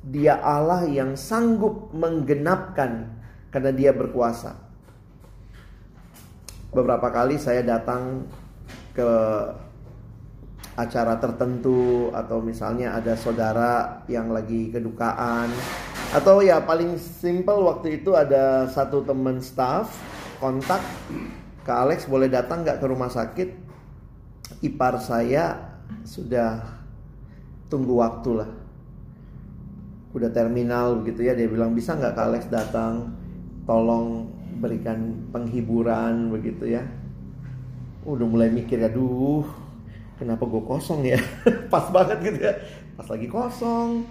dia 0.00 0.38
Allah 0.38 0.86
yang 0.86 1.18
sanggup 1.18 1.90
menggenapkan 1.90 3.10
karena 3.50 3.70
dia 3.74 3.90
berkuasa. 3.90 4.54
Beberapa 6.70 7.10
kali 7.10 7.34
saya 7.34 7.66
datang 7.66 8.30
ke 8.94 9.10
acara 10.78 11.18
tertentu 11.18 12.08
atau 12.14 12.38
misalnya 12.38 12.94
ada 12.94 13.18
saudara 13.18 14.06
yang 14.06 14.30
lagi 14.30 14.70
kedukaan. 14.70 15.50
Atau 16.14 16.46
ya 16.46 16.62
paling 16.62 16.94
simple 16.96 17.66
waktu 17.66 18.02
itu 18.02 18.14
ada 18.14 18.70
satu 18.70 19.02
teman 19.02 19.42
staff 19.42 19.90
kontak 20.38 20.80
ke 21.66 21.72
Alex 21.74 22.06
boleh 22.06 22.30
datang 22.30 22.62
nggak 22.62 22.78
ke 22.78 22.86
rumah 22.86 23.10
sakit? 23.10 23.48
Ipar 24.62 24.98
saya 25.02 25.69
sudah 26.02 26.62
tunggu 27.70 27.98
waktu 27.98 28.44
lah. 28.44 28.50
Udah 30.10 30.30
terminal 30.34 31.06
gitu 31.06 31.22
ya 31.22 31.38
dia 31.38 31.46
bilang 31.46 31.72
bisa 31.72 31.94
nggak 31.94 32.14
ke 32.16 32.20
Alex 32.20 32.42
datang? 32.50 33.14
Tolong 33.64 34.26
berikan 34.58 35.30
penghiburan 35.30 36.34
begitu 36.34 36.74
ya. 36.74 36.82
Udah 38.02 38.26
mulai 38.26 38.50
mikir 38.50 38.82
aduh 38.82 39.46
kenapa 40.18 40.44
gue 40.44 40.62
kosong 40.66 41.06
ya? 41.06 41.20
Pas 41.72 41.86
banget 41.94 42.18
gitu 42.26 42.38
ya. 42.42 42.54
Pas 42.98 43.06
lagi 43.06 43.26
kosong 43.30 44.04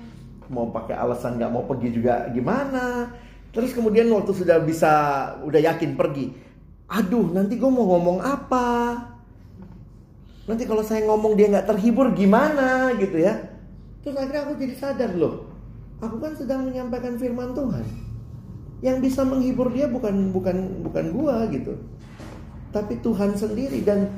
mau 0.50 0.74
pakai 0.74 0.98
alasan 0.98 1.38
nggak 1.38 1.52
mau 1.54 1.68
pergi 1.68 1.94
juga 1.94 2.26
gimana? 2.34 3.12
Terus 3.50 3.74
kemudian 3.74 4.10
waktu 4.14 4.32
sudah 4.34 4.62
bisa 4.62 4.92
udah 5.44 5.62
yakin 5.62 5.98
pergi 5.98 6.50
aduh 6.90 7.30
nanti 7.30 7.62
gue 7.62 7.70
mau 7.70 7.86
ngomong 7.86 8.18
apa 8.18 8.68
nanti 10.50 10.66
kalau 10.66 10.82
saya 10.82 11.06
ngomong 11.06 11.38
dia 11.38 11.54
nggak 11.54 11.70
terhibur 11.70 12.10
gimana 12.18 12.98
gitu 12.98 13.22
ya 13.22 13.38
terus 14.02 14.18
akhirnya 14.18 14.50
aku 14.50 14.54
jadi 14.58 14.74
sadar 14.74 15.12
loh 15.14 15.46
aku 16.02 16.18
kan 16.18 16.34
sedang 16.34 16.66
menyampaikan 16.66 17.22
firman 17.22 17.54
Tuhan 17.54 17.86
yang 18.82 18.98
bisa 18.98 19.22
menghibur 19.22 19.70
dia 19.70 19.86
bukan 19.86 20.34
bukan 20.34 20.82
bukan 20.90 21.06
gua 21.14 21.46
gitu 21.54 21.78
tapi 22.74 22.98
Tuhan 23.06 23.38
sendiri 23.38 23.86
dan 23.86 24.10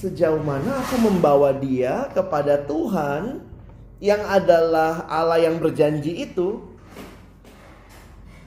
sejauh 0.00 0.40
mana 0.40 0.80
aku 0.80 0.96
membawa 0.96 1.52
dia 1.52 2.08
kepada 2.16 2.56
Tuhan 2.64 3.44
yang 4.00 4.24
adalah 4.24 5.04
Allah 5.04 5.44
yang 5.44 5.60
berjanji 5.60 6.24
itu. 6.24 6.64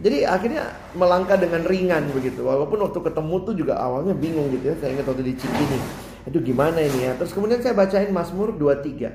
Jadi 0.01 0.25
akhirnya 0.25 0.73
melangkah 0.97 1.37
dengan 1.37 1.61
ringan 1.63 2.09
begitu. 2.09 2.41
Walaupun 2.41 2.89
waktu 2.89 2.99
ketemu 2.99 3.35
tuh 3.45 3.53
juga 3.53 3.77
awalnya 3.77 4.17
bingung 4.17 4.49
gitu 4.49 4.73
ya. 4.73 4.75
Saya 4.81 4.97
ingat 4.97 5.05
waktu 5.05 5.23
di 5.29 5.33
Cikini. 5.37 5.79
Aduh 6.23 6.39
gimana 6.39 6.79
ini 6.79 7.07
ya. 7.07 7.11
Terus 7.19 7.35
kemudian 7.35 7.59
saya 7.59 7.75
bacain 7.75 8.11
Mazmur 8.11 8.55
23. 8.55 9.11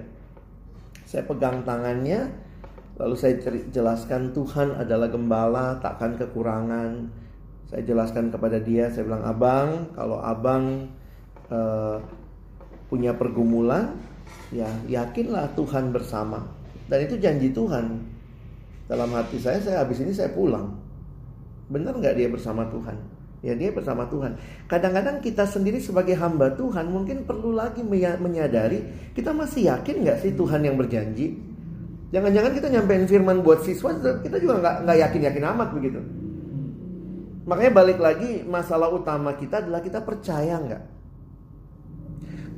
Saya 1.09 1.23
pegang 1.25 1.65
tangannya. 1.65 2.29
Lalu 2.99 3.15
saya 3.15 3.39
jelaskan 3.71 4.35
Tuhan 4.35 4.77
adalah 4.77 5.09
gembala 5.09 5.81
takkan 5.81 6.19
kekurangan. 6.21 7.09
Saya 7.71 7.83
jelaskan 7.87 8.29
kepada 8.29 8.61
dia. 8.61 8.93
Saya 8.93 9.09
bilang 9.09 9.25
abang 9.25 9.69
kalau 9.97 10.21
abang 10.21 10.91
uh, 11.49 11.97
punya 12.89 13.13
pergumulan, 13.17 13.97
ya 14.53 14.69
yakinlah 14.89 15.53
Tuhan 15.57 15.93
bersama. 15.95 16.45
Dan 16.89 17.09
itu 17.09 17.17
janji 17.21 17.53
Tuhan. 17.53 18.17
Dalam 18.89 19.13
hati 19.13 19.37
saya, 19.37 19.61
saya 19.61 19.85
habis 19.85 20.01
ini 20.01 20.13
saya 20.17 20.33
pulang. 20.33 20.73
Benar 21.69 21.93
nggak 22.01 22.17
dia 22.17 22.29
bersama 22.33 22.65
Tuhan? 22.73 23.18
Ya 23.39 23.55
dia 23.55 23.71
bersama 23.71 24.11
Tuhan. 24.11 24.35
Kadang-kadang 24.67 25.23
kita 25.23 25.47
sendiri 25.47 25.79
sebagai 25.79 26.19
hamba 26.19 26.59
Tuhan 26.59 26.91
mungkin 26.91 27.23
perlu 27.23 27.55
lagi 27.55 27.87
menyadari 27.87 29.13
kita 29.15 29.31
masih 29.31 29.71
yakin 29.71 30.03
nggak 30.03 30.19
sih 30.27 30.35
Tuhan 30.35 30.67
yang 30.67 30.75
berjanji? 30.75 31.39
Jangan-jangan 32.11 32.53
kita 32.57 32.69
nyampein 32.73 33.07
firman 33.07 33.45
buat 33.47 33.63
siswa 33.63 33.95
kita 33.95 34.37
juga 34.43 34.59
nggak 34.59 34.77
nggak 34.89 34.99
yakin-yakin 35.07 35.45
amat 35.55 35.69
begitu. 35.71 36.01
Makanya 37.47 37.73
balik 37.73 37.99
lagi 38.03 38.43
masalah 38.43 38.91
utama 38.91 39.33
kita 39.39 39.63
adalah 39.63 39.81
kita 39.81 40.03
percaya 40.03 40.59
nggak 40.59 40.83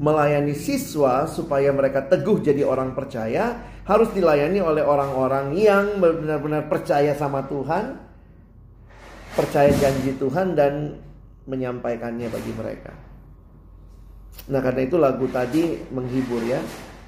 melayani 0.00 0.56
siswa 0.56 1.28
supaya 1.28 1.68
mereka 1.76 2.08
teguh 2.08 2.40
jadi 2.40 2.64
orang 2.64 2.96
percaya 2.96 3.68
harus 3.84 4.08
dilayani 4.16 4.64
oleh 4.64 4.80
orang-orang 4.80 5.52
yang 5.60 6.00
benar-benar 6.00 6.72
percaya 6.72 7.12
sama 7.12 7.44
Tuhan, 7.44 8.09
percaya 9.34 9.70
janji 9.74 10.16
Tuhan 10.16 10.58
dan 10.58 10.98
menyampaikannya 11.46 12.28
bagi 12.30 12.52
mereka. 12.54 12.92
Nah 14.50 14.60
karena 14.62 14.82
itu 14.86 14.96
lagu 14.96 15.26
tadi 15.30 15.78
menghibur 15.90 16.42
ya. 16.46 16.60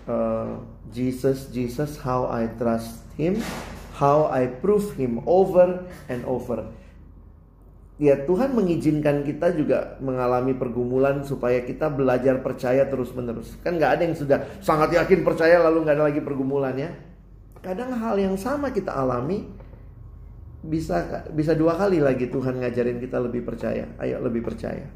Uh, 0.03 0.59
Jesus, 0.91 1.47
Jesus, 1.55 1.95
how 2.03 2.27
I 2.27 2.51
trust 2.59 3.07
Him, 3.15 3.39
how 3.97 4.27
I 4.27 4.51
prove 4.51 4.99
Him 4.99 5.23
over 5.25 5.87
and 6.11 6.27
over 6.27 6.67
ya 8.03 8.19
Tuhan 8.27 8.59
mengizinkan 8.59 9.23
kita 9.23 9.55
juga 9.55 9.95
mengalami 10.03 10.59
pergumulan 10.59 11.23
supaya 11.23 11.63
kita 11.63 11.87
belajar 11.87 12.43
percaya 12.43 12.83
terus 12.91 13.15
menerus. 13.15 13.55
Kan 13.63 13.79
nggak 13.79 13.93
ada 13.95 14.03
yang 14.03 14.17
sudah 14.19 14.39
sangat 14.59 14.99
yakin 14.99 15.23
percaya 15.23 15.63
lalu 15.63 15.87
nggak 15.87 15.97
ada 16.03 16.05
lagi 16.11 16.19
pergumulan 16.19 16.75
ya. 16.75 16.91
Kadang 17.63 17.95
hal 17.95 18.19
yang 18.19 18.35
sama 18.35 18.75
kita 18.75 18.91
alami 18.91 19.47
bisa 20.63 21.27
bisa 21.35 21.53
dua 21.59 21.75
kali 21.75 21.99
lagi 21.99 22.31
Tuhan 22.31 22.63
ngajarin 22.63 23.03
kita 23.03 23.19
lebih 23.19 23.43
percaya. 23.43 23.87
Ayo 23.99 24.23
lebih 24.23 24.47
percaya. 24.47 24.87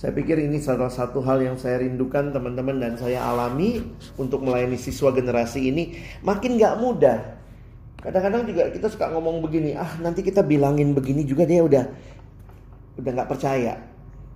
Saya 0.00 0.16
pikir 0.16 0.40
ini 0.40 0.56
salah 0.64 0.88
satu 0.88 1.20
hal 1.20 1.44
yang 1.44 1.60
saya 1.60 1.84
rindukan 1.84 2.32
teman-teman 2.32 2.80
dan 2.80 2.96
saya 2.96 3.20
alami 3.20 3.84
untuk 4.16 4.40
melayani 4.40 4.80
siswa 4.80 5.12
generasi 5.12 5.68
ini 5.68 5.92
makin 6.24 6.56
nggak 6.56 6.80
mudah 6.80 7.40
Kadang-kadang 8.00 8.48
juga 8.48 8.72
kita 8.72 8.88
suka 8.88 9.12
ngomong 9.12 9.44
begini, 9.44 9.76
ah 9.76 10.00
nanti 10.00 10.24
kita 10.24 10.40
bilangin 10.40 10.96
begini 10.96 11.20
juga 11.28 11.44
dia 11.44 11.60
udah 11.60 11.84
udah 12.96 13.10
nggak 13.12 13.28
percaya. 13.28 13.76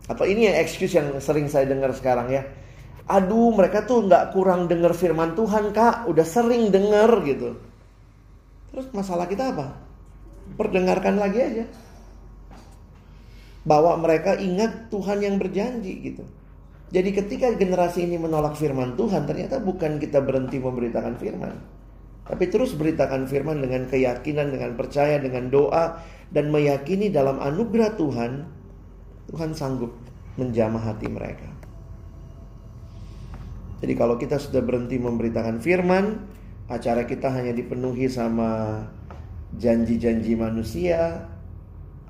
Atau 0.05 0.29
ini 0.29 0.53
yang 0.53 0.57
excuse 0.61 0.93
yang 0.93 1.17
sering 1.17 1.49
saya 1.49 1.65
dengar 1.65 1.89
sekarang 1.97 2.29
ya. 2.29 2.45
Aduh 3.09 3.57
mereka 3.57 3.89
tuh 3.89 4.05
nggak 4.05 4.37
kurang 4.37 4.69
dengar 4.69 4.93
firman 4.93 5.33
Tuhan 5.33 5.73
kak, 5.73 6.05
udah 6.05 6.27
sering 6.29 6.69
dengar 6.69 7.09
gitu. 7.25 7.57
Terus 8.75 8.91
masalah 8.91 9.31
kita 9.31 9.55
apa? 9.55 9.79
Perdengarkan 10.59 11.15
lagi 11.23 11.39
aja. 11.39 11.65
Bawa 13.63 13.95
mereka 13.97 14.35
ingat 14.37 14.91
Tuhan 14.91 15.23
yang 15.23 15.39
berjanji 15.39 15.95
gitu. 16.03 16.27
Jadi 16.91 17.15
ketika 17.15 17.55
generasi 17.55 18.05
ini 18.05 18.19
menolak 18.19 18.59
firman 18.59 18.99
Tuhan, 18.99 19.25
ternyata 19.25 19.63
bukan 19.63 20.03
kita 20.03 20.21
berhenti 20.21 20.59
memberitakan 20.59 21.15
firman 21.17 21.55
tapi 22.25 22.49
terus 22.49 22.73
beritakan 22.73 23.29
firman 23.29 23.61
dengan 23.61 23.85
keyakinan, 23.85 24.49
dengan 24.49 24.73
percaya, 24.81 25.21
dengan 25.21 25.53
doa 25.53 26.01
dan 26.33 26.49
meyakini 26.49 27.13
dalam 27.13 27.37
anugerah 27.37 28.01
Tuhan, 28.01 28.33
Tuhan 29.29 29.51
sanggup 29.53 29.93
menjamah 30.41 30.89
hati 30.89 31.07
mereka. 31.13 31.49
Jadi 33.85 33.93
kalau 33.93 34.17
kita 34.17 34.41
sudah 34.41 34.65
berhenti 34.65 34.97
memberitakan 34.97 35.61
firman, 35.61 36.25
acara 36.69 37.05
kita 37.05 37.29
hanya 37.29 37.53
dipenuhi 37.53 38.09
sama 38.09 38.81
janji-janji 39.55 40.35
manusia 40.35 41.29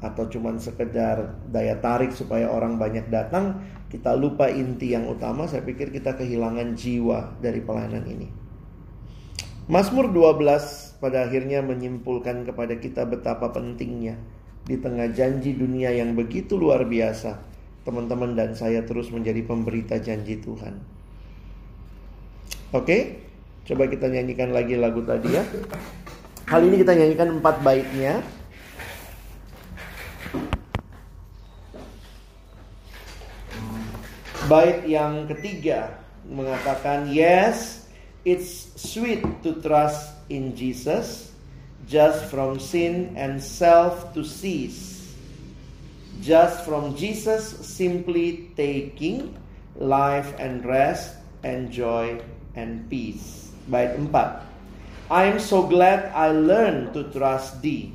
atau 0.05 0.29
cuma 0.29 0.53
sekedar 0.61 1.41
daya 1.49 1.81
tarik 1.81 2.13
supaya 2.13 2.53
orang 2.53 2.77
banyak 2.77 3.09
datang, 3.09 3.65
kita 3.89 4.13
lupa 4.13 4.53
inti 4.53 4.93
yang 4.93 5.09
utama, 5.09 5.49
saya 5.49 5.65
pikir 5.65 5.89
kita 5.89 6.13
kehilangan 6.13 6.77
jiwa 6.77 7.41
dari 7.41 7.65
pelayanan 7.65 8.05
ini. 8.05 8.29
Mazmur 9.65 10.13
12 10.13 11.01
pada 11.01 11.25
akhirnya 11.25 11.65
menyimpulkan 11.65 12.45
kepada 12.45 12.77
kita 12.77 13.09
betapa 13.09 13.49
pentingnya 13.49 14.21
di 14.69 14.77
tengah 14.77 15.09
janji 15.09 15.57
dunia 15.57 15.89
yang 15.89 16.13
begitu 16.13 16.61
luar 16.61 16.85
biasa, 16.85 17.41
teman-teman 17.89 18.37
dan 18.37 18.53
saya 18.53 18.85
terus 18.85 19.09
menjadi 19.09 19.41
pemberita 19.41 19.97
janji 19.97 20.37
Tuhan. 20.37 20.85
Oke, 22.77 23.24
coba 23.65 23.89
kita 23.89 24.07
nyanyikan 24.09 24.53
lagi 24.53 24.77
lagu 24.77 25.01
tadi 25.05 25.35
ya. 25.35 25.45
Kali 26.45 26.69
ini 26.69 26.77
kita 26.81 26.93
nyanyikan 26.93 27.41
empat 27.41 27.57
baitnya. 27.65 28.21
Bait 34.45 34.85
yang 34.85 35.25
ketiga 35.25 35.97
mengatakan 36.29 37.09
yes 37.09 37.85
It's 38.25 38.73
sweet 38.81 39.21
to 39.45 39.61
trust 39.61 40.17
in 40.33 40.57
Jesus, 40.57 41.37
just 41.85 42.25
from 42.33 42.57
sin 42.57 43.13
and 43.21 43.37
self 43.37 44.17
to 44.17 44.25
cease. 44.25 45.13
Just 46.25 46.65
from 46.65 46.97
Jesus 46.97 47.45
simply 47.61 48.49
taking 48.57 49.37
life 49.77 50.33
and 50.41 50.65
rest 50.65 51.21
and 51.45 51.69
joy 51.69 52.17
and 52.57 52.89
peace. 52.89 53.53
Bait 53.69 53.97
4. 53.97 54.45
I 55.11 55.25
am 55.29 55.39
so 55.41 55.65
glad 55.69 56.13
I 56.17 56.33
learned 56.33 56.93
to 56.97 57.05
trust 57.13 57.61
thee, 57.61 57.93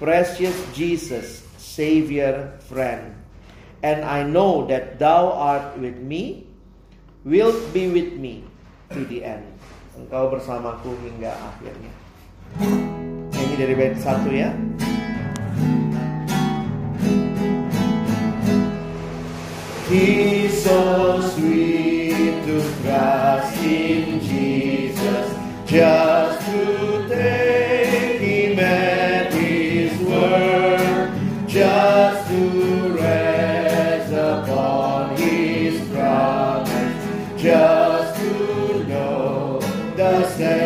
precious 0.00 0.56
Jesus, 0.72 1.44
Savior, 1.56 2.56
friend. 2.68 3.12
And 3.84 4.04
I 4.04 4.24
know 4.24 4.64
that 4.66 4.98
thou 4.98 5.32
art 5.32 5.76
with 5.76 6.00
me, 6.00 6.48
wilt 7.24 7.60
be 7.72 7.92
with 7.92 8.16
me 8.16 8.44
to 8.92 9.04
the 9.04 9.24
end. 9.24 9.44
Engkau 9.96 10.32
bersamaku 10.32 10.92
hingga 11.04 11.32
akhirnya. 11.36 11.92
Ini 13.32 13.54
dari 13.56 13.74
bait 13.76 13.96
satu 14.00 14.28
ya. 14.32 14.52
He's 19.86 20.66
so 20.66 21.22
sweet 21.22 22.42
to 22.44 22.58
trust 22.82 23.55
just 25.76 26.46
to 26.46 27.06
take 27.06 28.20
Him 28.20 28.58
at 28.58 29.30
His 29.30 29.92
word, 30.00 31.12
just 31.46 32.28
to 32.30 32.96
rest 32.98 34.10
upon 34.10 35.16
His 35.16 35.78
promise, 35.90 37.42
just 37.42 38.16
said 40.36 40.65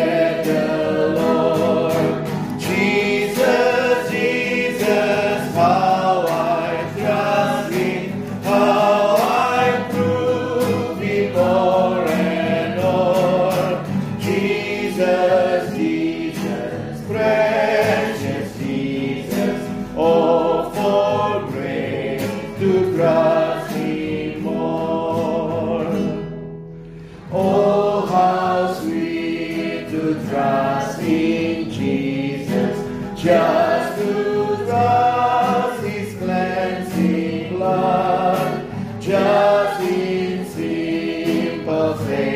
12. 41.93 42.30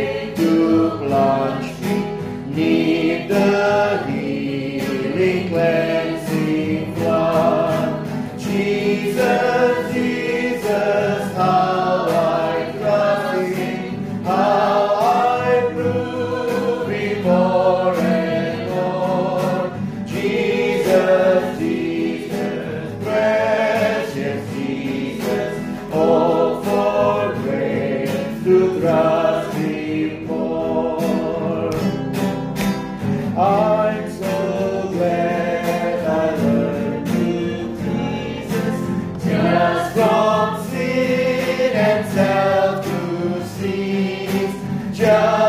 Just 44.96 45.45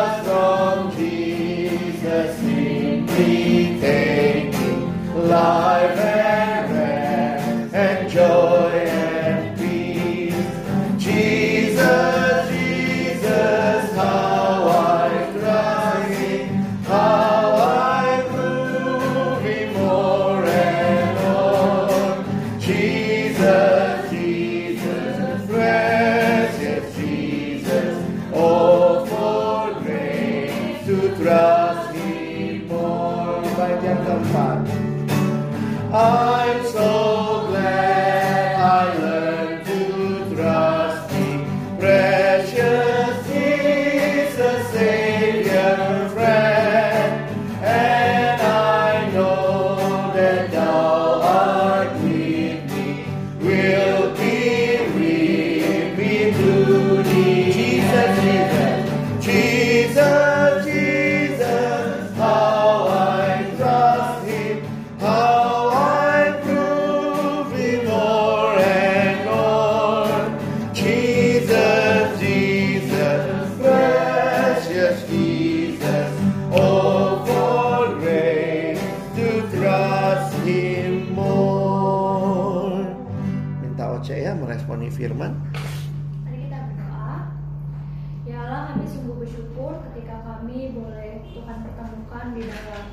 kami 90.27 90.75
boleh 90.75 91.23
Tuhan 91.31 91.59
pertemukan 91.63 92.27
di 92.35 92.43
dalam 92.51 92.85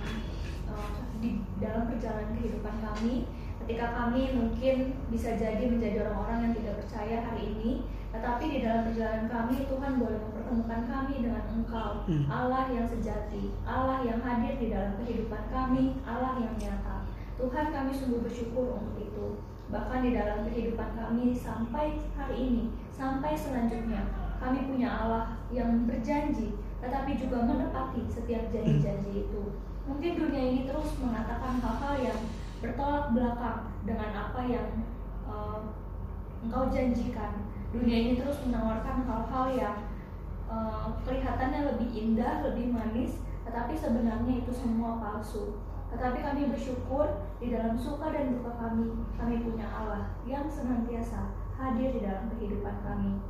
eh, 0.70 0.90
di 1.18 1.30
dalam 1.58 1.90
perjalanan 1.90 2.38
kehidupan 2.38 2.76
kami. 2.78 3.26
Ketika 3.64 3.96
kami 3.96 4.36
mungkin 4.36 4.76
bisa 5.08 5.40
jadi 5.40 5.72
menjadi 5.72 6.04
orang-orang 6.06 6.52
yang 6.52 6.54
tidak 6.60 6.84
percaya 6.84 7.18
hari 7.24 7.56
ini, 7.58 7.88
tetapi 8.12 8.44
di 8.46 8.60
dalam 8.62 8.92
perjalanan 8.92 9.26
kami 9.32 9.66
Tuhan 9.66 9.94
boleh 9.98 10.20
mempertemukan 10.20 10.82
kami 10.86 11.16
dengan 11.24 11.44
Engkau, 11.50 12.06
Allah 12.28 12.64
yang 12.70 12.86
sejati, 12.86 13.56
Allah 13.64 14.04
yang 14.04 14.20
hadir 14.20 14.60
di 14.60 14.68
dalam 14.68 15.00
kehidupan 15.02 15.50
kami, 15.50 15.98
Allah 16.06 16.38
yang 16.38 16.54
nyata. 16.60 17.08
Tuhan 17.40 17.74
kami 17.74 17.92
sungguh 17.96 18.22
bersyukur 18.22 18.78
untuk 18.78 19.00
itu. 19.00 19.42
Bahkan 19.74 20.00
di 20.06 20.12
dalam 20.14 20.46
kehidupan 20.46 20.94
kami 20.94 21.34
sampai 21.34 21.98
hari 22.14 22.36
ini, 22.38 22.64
sampai 22.94 23.34
selanjutnya, 23.34 24.06
kami 24.38 24.70
punya 24.70 24.92
Allah 24.92 25.40
yang 25.50 25.90
berjanji, 25.90 26.54
tetapi 26.84 27.16
juga 27.16 27.48
menepati 27.48 28.04
setiap 28.12 28.52
janji-janji 28.52 29.24
itu. 29.24 29.56
Mungkin 29.88 30.12
dunia 30.20 30.44
ini 30.52 30.62
terus 30.68 31.00
mengatakan 31.00 31.64
hal-hal 31.64 31.96
yang 32.00 32.20
bertolak 32.60 33.16
belakang 33.16 33.72
dengan 33.88 34.12
apa 34.12 34.42
yang 34.44 34.68
eh, 35.28 35.60
engkau 36.44 36.68
janjikan. 36.68 37.48
Dunia 37.72 37.98
ini 37.98 38.14
terus 38.20 38.38
menawarkan 38.44 39.08
hal-hal 39.08 39.46
yang 39.56 39.78
eh, 40.52 40.86
kelihatannya 41.08 41.72
lebih 41.72 41.90
indah, 41.96 42.44
lebih 42.52 42.76
manis, 42.76 43.24
tetapi 43.48 43.76
sebenarnya 43.80 44.44
itu 44.44 44.52
semua 44.52 45.00
palsu. 45.00 45.60
Tetapi 45.94 46.20
kami 46.26 46.50
bersyukur 46.50 47.06
di 47.38 47.54
dalam 47.54 47.78
suka 47.78 48.10
dan 48.10 48.34
duka 48.34 48.50
kami, 48.58 48.98
kami 49.14 49.36
punya 49.46 49.68
Allah 49.70 50.10
yang 50.26 50.50
senantiasa 50.50 51.32
hadir 51.54 51.94
di 51.94 52.02
dalam 52.02 52.28
kehidupan 52.34 52.76
kami. 52.82 53.22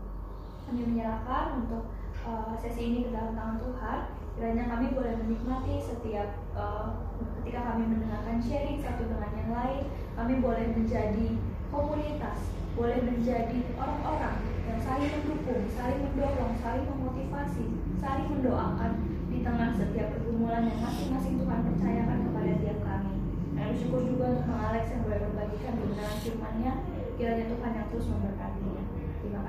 Kami 0.64 0.82
menyerahkan 0.96 1.60
untuk 1.60 1.92
uh, 2.28 2.56
sesi 2.58 2.82
ini 2.92 3.00
ke 3.08 3.12
dalam 3.12 3.60
Tuhan. 3.60 4.00
Kiranya 4.34 4.66
kami 4.66 4.98
boleh 4.98 5.14
menikmati 5.22 5.78
setiap 5.78 6.42
uh, 6.58 7.06
ketika 7.40 7.70
kami 7.70 7.86
mendengarkan 7.86 8.42
sharing 8.42 8.82
satu 8.82 9.06
dengan 9.06 9.32
yang 9.38 9.52
lain, 9.54 9.84
kami 10.18 10.34
boleh 10.42 10.66
menjadi 10.74 11.38
komunitas, 11.70 12.50
boleh 12.74 13.00
menjadi 13.06 13.60
orang-orang 13.78 14.38
yang 14.66 14.80
saling 14.82 15.12
mendukung, 15.12 15.64
saling 15.70 16.00
mendorong, 16.02 16.54
saling 16.66 16.86
memotivasi, 16.90 17.66
saling 18.02 18.28
mendoakan 18.32 18.92
di 19.30 19.46
tengah 19.46 19.70
setiap 19.78 20.08
pergumulan 20.18 20.66
yang 20.66 20.80
masing-masing 20.82 21.38
Tuhan 21.38 21.60
percayakan 21.70 22.18
kepada 22.26 22.52
tiap 22.58 22.80
kami. 22.82 23.14
Dan 23.54 23.66
bersyukur 23.70 24.02
juga 24.02 24.26
untuk 24.34 24.58
Alex 24.58 24.84
yang 24.90 25.02
boleh 25.06 25.20
membagikan 25.30 25.74
kebenaran 25.78 26.20
firman-Nya, 26.26 26.74
kiranya 27.22 27.46
Tuhan 27.54 27.72
yang 27.78 27.88
terus 27.94 28.08
memberkatinya. 28.10 28.53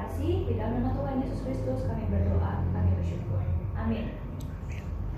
Kasih, 0.05 0.45
di 0.45 0.61
dalam 0.61 0.85
nama 0.85 0.93
Tuhan 1.01 1.25
Yesus 1.25 1.41
Kristus 1.49 1.89
kami 1.89 2.05
berdoa, 2.13 2.61
kami 2.77 2.93
bersyukur. 3.01 3.41
Amin. 3.73 4.24